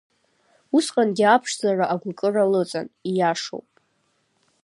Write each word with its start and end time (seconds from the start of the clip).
Усҟангьы 0.75 1.25
аԥшӡара 1.25 1.85
агәыкыра 1.93 2.51
лыҵан, 2.51 2.87
ииашоуп. 3.09 3.67